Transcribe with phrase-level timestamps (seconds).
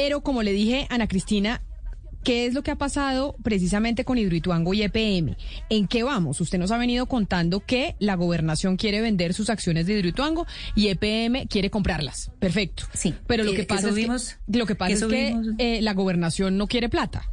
[0.00, 1.60] Pero como le dije, Ana Cristina,
[2.24, 5.36] ¿Qué es lo que ha pasado precisamente con Hidroituango y EPM?
[5.70, 6.40] ¿En qué vamos?
[6.40, 10.88] Usted nos ha venido contando que la gobernación quiere vender sus acciones de Hidroituango y
[10.88, 12.30] EPM quiere comprarlas.
[12.40, 12.84] Perfecto.
[12.92, 13.14] Sí.
[13.28, 16.66] Pero lo que, pasa es que, lo que, pasa es que eh, la gobernación no
[16.66, 17.30] quiere plata.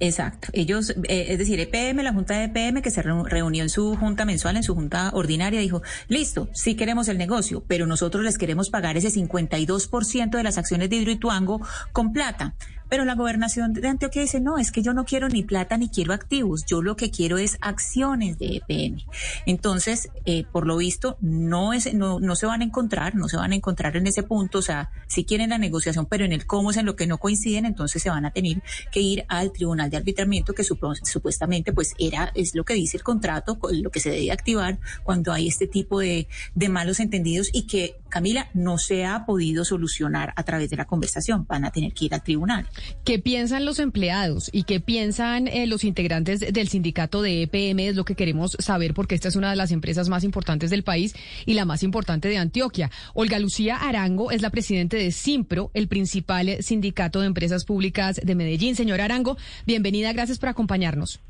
[0.00, 0.48] Exacto.
[0.52, 4.24] Ellos, eh, es decir, EPM, la Junta de EPM, que se reunió en su junta
[4.24, 8.70] mensual, en su junta ordinaria, dijo, listo, sí queremos el negocio, pero nosotros les queremos
[8.70, 11.60] pagar ese 52% de las acciones de Hidroituango
[11.92, 12.54] con plata.
[12.88, 15.88] Pero la gobernación de Antioquia dice, no, es que yo no quiero ni plata ni
[15.88, 19.02] quiero activos, yo lo que quiero es acciones de EPM.
[19.46, 23.36] Entonces, eh, por lo visto, no, es, no, no se van a encontrar, no se
[23.36, 26.46] van a encontrar en ese punto, o sea, si quieren la negociación, pero en el
[26.46, 29.52] cómo es en lo que no coinciden, entonces se van a tener que ir al
[29.52, 34.00] Tribunal de Arbitramiento, que supuestamente pues era, es lo que dice el contrato, lo que
[34.00, 38.78] se debe activar cuando hay este tipo de, de malos entendidos y que, Camila, no
[38.78, 42.22] se ha podido solucionar a través de la conversación, van a tener que ir al
[42.22, 42.66] tribunal.
[43.04, 47.80] ¿Qué piensan los empleados y qué piensan eh, los integrantes del sindicato de EPM?
[47.80, 50.82] Es lo que queremos saber porque esta es una de las empresas más importantes del
[50.82, 51.14] país
[51.46, 52.90] y la más importante de Antioquia.
[53.14, 58.34] Olga Lucía Arango es la presidente de Simpro, el principal sindicato de empresas públicas de
[58.34, 58.76] Medellín.
[58.76, 61.20] Señora Arango, bienvenida, gracias por acompañarnos.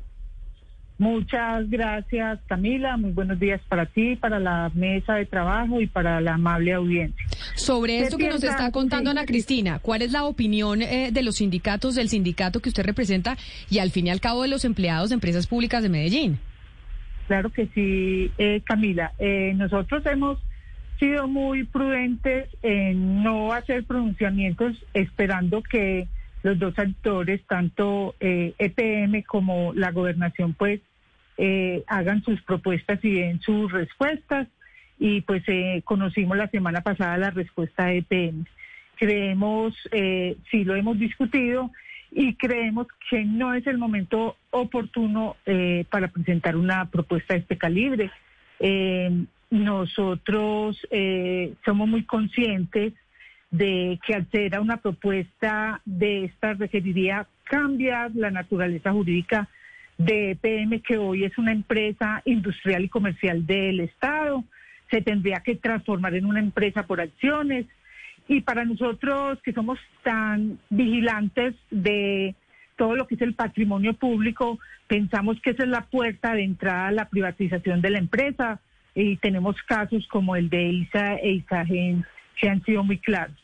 [0.99, 2.97] Muchas gracias, Camila.
[2.97, 7.25] Muy buenos días para ti, para la mesa de trabajo y para la amable audiencia.
[7.55, 11.37] Sobre esto que nos está contando Ana Cristina, ¿cuál es la opinión eh, de los
[11.37, 13.37] sindicatos, del sindicato que usted representa
[13.69, 16.37] y al fin y al cabo de los empleados de empresas públicas de Medellín?
[17.27, 19.13] Claro que sí, eh, Camila.
[19.19, 20.37] Eh, nosotros hemos
[20.99, 26.09] sido muy prudentes en no hacer pronunciamientos esperando que
[26.43, 30.81] los dos actores, tanto EPM e como la gobernación, pues
[31.41, 34.47] eh, hagan sus propuestas y den sus respuestas.
[34.99, 38.45] Y pues eh, conocimos la semana pasada la respuesta de EPM.
[38.95, 41.71] Creemos, eh, sí lo hemos discutido,
[42.11, 47.57] y creemos que no es el momento oportuno eh, para presentar una propuesta de este
[47.57, 48.11] calibre.
[49.49, 50.77] nosotros
[51.63, 52.93] somos muy conscientes
[53.51, 59.49] de que al ser una propuesta de esta requeriría cambiar la naturaleza jurídica
[59.97, 64.43] de EPM, que hoy es una empresa industrial y comercial del Estado,
[64.89, 67.65] se tendría que transformar en una empresa por acciones.
[68.27, 72.35] Y para nosotros que somos tan vigilantes de
[72.77, 76.87] todo lo que es el patrimonio público, pensamos que esa es la puerta de entrada
[76.87, 78.61] a la privatización de la empresa
[78.95, 82.05] y tenemos casos como el de ISA e ISAGEN
[82.39, 83.35] que han sido muy claros.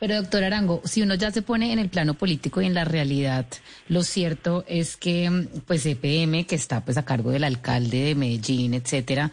[0.00, 2.84] Pero doctor Arango, si uno ya se pone en el plano político y en la
[2.84, 3.46] realidad,
[3.88, 8.74] lo cierto es que pues EPM, que está pues a cargo del alcalde de Medellín,
[8.74, 9.30] etcétera,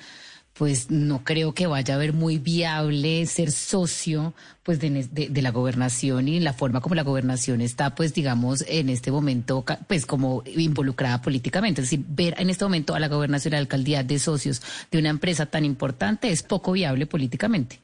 [0.61, 6.27] pues no creo que vaya a ver muy viable ser socio pues de, la gobernación
[6.27, 11.19] y la forma como la gobernación está pues digamos en este momento pues como involucrada
[11.19, 11.81] políticamente.
[11.81, 14.61] Es decir, ver en este momento a la gobernación y la alcaldía de socios
[14.91, 17.79] de una empresa tan importante es poco viable políticamente.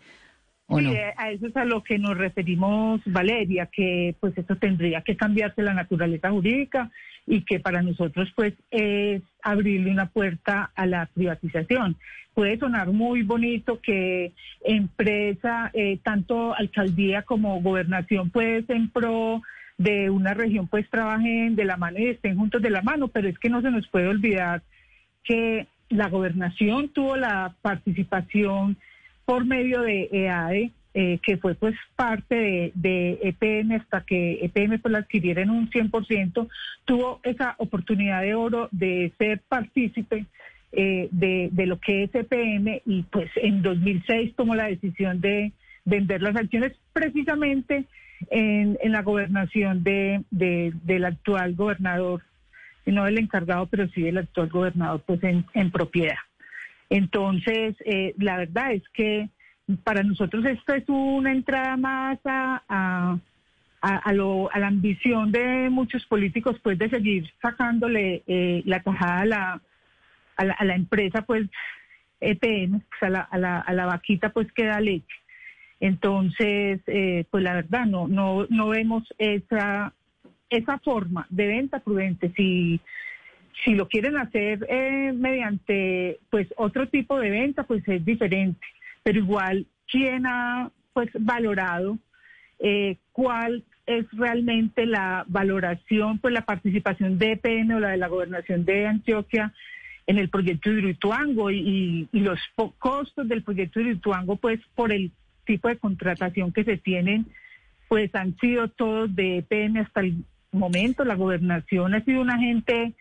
[0.70, 5.02] Sí, eh, a eso es a lo que nos referimos, Valeria, que pues eso tendría
[5.02, 6.92] que cambiarse la naturaleza jurídica
[7.26, 11.96] y que para nosotros pues es abrirle una puerta a la privatización.
[12.34, 14.34] Puede sonar muy bonito que
[14.64, 19.42] empresa, eh, tanto alcaldía como gobernación pues en pro
[19.78, 23.30] de una región pues trabajen de la mano y estén juntos de la mano, pero
[23.30, 24.64] es que no se nos puede olvidar
[25.24, 28.78] que la gobernación tuvo la participación
[29.28, 34.90] por medio de EADE, eh, que fue pues parte de, EPM hasta que EPM pues
[34.94, 36.48] la adquiriera en un 100%,
[36.86, 40.26] tuvo esa oportunidad de oro de ser partícipe
[40.72, 45.52] eh, de, lo que es EPM y pues en 2006 tomó la decisión de
[45.84, 47.84] vender las acciones precisamente
[48.30, 52.24] en, la gobernación de, del actual gobernador,
[52.86, 56.16] no del encargado, pero sí del actual gobernador pues en propiedad.
[56.90, 59.30] Entonces, eh, la verdad es que
[59.84, 63.20] para nosotros esto es una entrada más a, a,
[63.81, 69.62] a, la ambición de muchos políticos, pues, de seguir sacándole eh, la tajada a la,
[70.38, 71.50] a la, empresa, pues,
[72.22, 75.16] EPM, pues, a, la, a, la, a la vaquita, pues, que da leche.
[75.80, 79.94] Entonces, eh, pues, la verdad, no, no, no vemos esa,
[80.50, 82.31] esa forma de venta prudente.
[82.36, 82.80] Si
[83.68, 88.66] si lo quieren hacer eh, mediante pues otro tipo de venta, pues es diferente.
[89.04, 91.98] Pero igual, ¿quién ha pues valorado
[92.60, 98.08] eh, cuál es realmente la valoración, pues la participación de EPN o la de la
[98.08, 99.54] gobernación de Antioquia
[100.08, 102.40] en el proyecto de Hidroituango y, y, los
[102.80, 104.00] costos del proyecto de
[104.40, 105.12] pues por el
[105.46, 107.25] tipo de contratación que se tienen
[107.90, 110.24] pues han sido todos de EPM hasta el
[110.54, 111.04] momento.
[111.04, 112.96] La gobernación ha sido un agente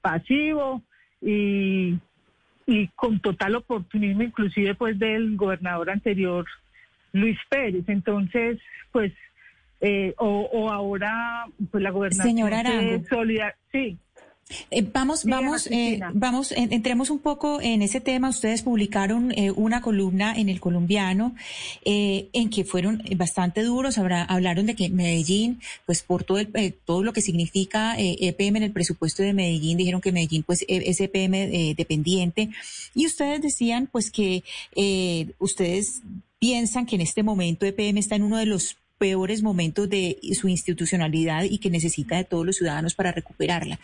[0.00, 0.82] pasivo
[1.20, 1.98] y,
[2.66, 6.46] y con total oportunismo, inclusive pues del gobernador anterior,
[7.12, 7.84] Luis Pérez.
[7.88, 8.58] Entonces,
[8.92, 9.12] pues,
[9.80, 13.04] eh, o, ahora, pues la gobernación Señora Arango.
[13.72, 13.96] sí.
[14.70, 18.30] Eh, vamos, vamos, eh, vamos, entremos un poco en ese tema.
[18.30, 21.34] Ustedes publicaron eh, una columna en el colombiano
[21.84, 23.98] en que fueron bastante duros.
[23.98, 28.62] hablaron de que Medellín, pues por todo el, todo lo que significa EPM e en
[28.64, 32.50] el presupuesto de Medellín, dijeron que Medellín, pues e, es EPM dependiente.
[32.94, 34.42] Y ustedes decían, pues que
[35.38, 36.02] ustedes
[36.38, 40.48] piensan que en este momento EPM está en uno de los peores momentos de su
[40.48, 43.78] institucionalidad y que necesita de todos los ciudadanos para recuperarla.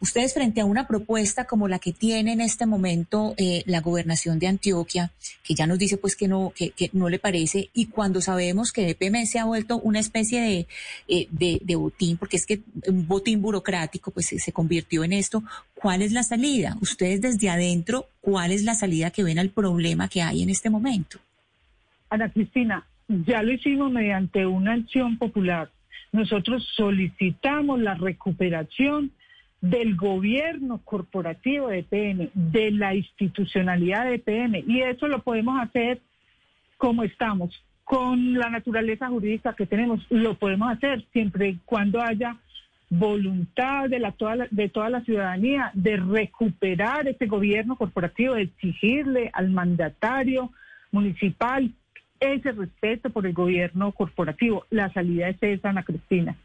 [0.00, 4.38] Ustedes frente a una propuesta como la que tiene en este momento eh, la gobernación
[4.38, 5.10] de Antioquia,
[5.42, 8.90] que ya nos dice pues que no, que, no le parece, y cuando sabemos que
[8.90, 10.66] EPM se ha vuelto una especie
[11.08, 15.42] eh, de, de, botín, porque es que un botín burocrático pues se convirtió en esto,
[15.74, 16.76] ¿cuál es la salida?
[16.80, 20.70] Ustedes desde adentro, ¿cuál es la salida que ven al problema que hay en este
[20.70, 21.18] momento?
[22.10, 25.70] Ana Cristina, ya lo hicimos mediante una acción popular.
[26.12, 29.10] Nosotros solicitamos la recuperación
[29.60, 36.00] del gobierno corporativo de EPM, de la institucionalidad de EPM, y eso lo podemos hacer
[36.76, 37.50] como estamos,
[37.82, 42.36] con la naturaleza jurídica que tenemos, lo podemos hacer siempre y cuando haya
[42.90, 49.30] voluntad de, la, toda de toda la ciudadanía de recuperar ese gobierno corporativo, de exigirle
[49.32, 50.52] al mandatario
[50.92, 51.72] municipal
[52.20, 54.66] ese respeto por el gobierno corporativo.
[54.70, 56.36] La salida es esa, Ana Cristina.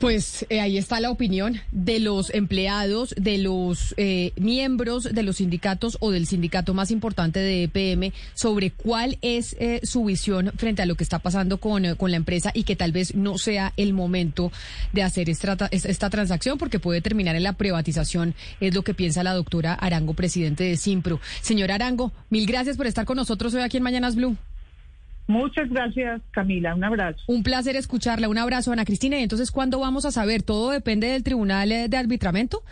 [0.00, 5.36] Pues eh, ahí está la opinión de los empleados, de los eh, miembros de los
[5.36, 10.80] sindicatos o del sindicato más importante de EPM sobre cuál es eh, su visión frente
[10.80, 13.74] a lo que está pasando con, con, la empresa y que tal vez no sea
[13.76, 14.50] el momento
[14.94, 19.22] de hacer esta, esta transacción porque puede terminar en la privatización, es lo que piensa
[19.22, 21.20] la doctora Arango, presidente de Simpro.
[21.42, 24.34] Señor Arango, mil gracias por estar con nosotros hoy aquí en Mañanas Blue.
[25.30, 26.74] Muchas gracias, Camila.
[26.74, 27.20] Un abrazo.
[27.28, 28.28] Un placer escucharla.
[28.28, 29.16] Un abrazo, Ana Cristina.
[29.20, 30.42] Y entonces, ¿cuándo vamos a saber?
[30.42, 32.64] ¿Todo depende del Tribunal eh, de Arbitramento?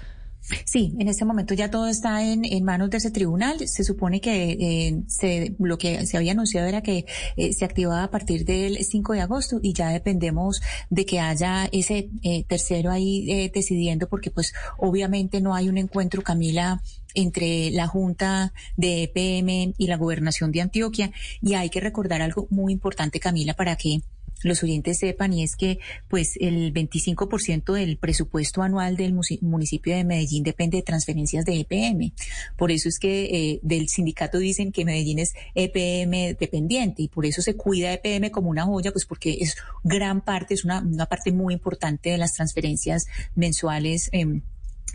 [0.65, 3.61] Sí, en este momento ya todo está en, manos de ese tribunal.
[3.69, 7.07] Se supone que eh, se, lo que se había anunciado era que
[7.37, 11.67] eh, se activaba a partir del 5 de agosto y ya dependemos de que haya
[11.71, 12.11] ese
[12.49, 16.83] tercero ahí decidiendo porque pues obviamente no hay un encuentro, Camila,
[17.19, 21.11] entre la Junta de EPM y la Gobernación de Antioquia.
[21.43, 24.03] Y hay que recordar algo muy importante, Camila, para que
[24.45, 30.05] los oyentes sepan y es que pues el 25% del presupuesto anual del municipio de
[30.05, 32.13] Medellín depende de transferencias de EPM.
[32.57, 37.27] Por eso es que eh, del sindicato dicen que Medellín es EPM dependiente y por
[37.27, 41.07] eso se cuida EPM como una joya, pues porque es gran parte, es una, una
[41.07, 44.09] parte muy importante de las transferencias mensuales.
[44.13, 44.43] Em,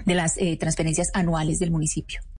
[0.05, 2.21] de las eh, transferencias anuales del municipio.